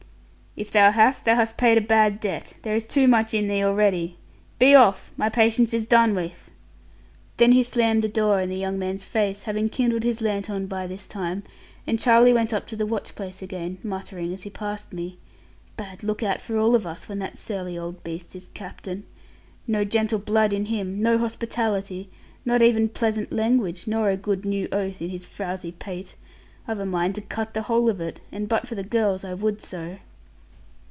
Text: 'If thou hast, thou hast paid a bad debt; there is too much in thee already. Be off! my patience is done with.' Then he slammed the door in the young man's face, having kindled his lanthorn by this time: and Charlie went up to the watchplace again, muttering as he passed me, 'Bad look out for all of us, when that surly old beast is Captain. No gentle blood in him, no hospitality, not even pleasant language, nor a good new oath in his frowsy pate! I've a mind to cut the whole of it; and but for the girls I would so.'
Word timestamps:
'If 0.53 0.69
thou 0.69 0.91
hast, 0.91 1.23
thou 1.23 1.35
hast 1.37 1.57
paid 1.57 1.77
a 1.77 1.81
bad 1.81 2.19
debt; 2.19 2.55
there 2.63 2.75
is 2.75 2.85
too 2.85 3.07
much 3.07 3.33
in 3.33 3.47
thee 3.47 3.63
already. 3.63 4.17
Be 4.59 4.75
off! 4.75 5.13
my 5.15 5.29
patience 5.29 5.73
is 5.73 5.87
done 5.87 6.13
with.' 6.13 6.51
Then 7.37 7.53
he 7.53 7.63
slammed 7.63 8.01
the 8.01 8.09
door 8.09 8.41
in 8.41 8.49
the 8.49 8.57
young 8.57 8.77
man's 8.77 9.05
face, 9.05 9.43
having 9.43 9.69
kindled 9.69 10.03
his 10.03 10.19
lanthorn 10.19 10.67
by 10.67 10.87
this 10.87 11.07
time: 11.07 11.43
and 11.87 12.01
Charlie 12.01 12.33
went 12.33 12.53
up 12.53 12.67
to 12.67 12.75
the 12.75 12.85
watchplace 12.85 13.41
again, 13.41 13.77
muttering 13.81 14.33
as 14.33 14.43
he 14.43 14.49
passed 14.49 14.91
me, 14.91 15.19
'Bad 15.77 16.03
look 16.03 16.21
out 16.21 16.41
for 16.41 16.57
all 16.57 16.75
of 16.75 16.85
us, 16.85 17.07
when 17.07 17.19
that 17.19 17.37
surly 17.37 17.77
old 17.77 18.03
beast 18.03 18.35
is 18.35 18.49
Captain. 18.49 19.05
No 19.65 19.85
gentle 19.85 20.19
blood 20.19 20.51
in 20.51 20.65
him, 20.65 21.01
no 21.01 21.17
hospitality, 21.17 22.09
not 22.43 22.61
even 22.61 22.89
pleasant 22.89 23.31
language, 23.31 23.87
nor 23.87 24.09
a 24.09 24.17
good 24.17 24.43
new 24.43 24.67
oath 24.73 25.01
in 25.01 25.11
his 25.11 25.25
frowsy 25.25 25.71
pate! 25.71 26.17
I've 26.67 26.77
a 26.79 26.85
mind 26.85 27.15
to 27.15 27.21
cut 27.21 27.53
the 27.53 27.63
whole 27.63 27.87
of 27.89 28.01
it; 28.01 28.19
and 28.33 28.49
but 28.49 28.67
for 28.67 28.75
the 28.75 28.83
girls 28.83 29.23
I 29.23 29.33
would 29.33 29.61
so.' 29.61 29.95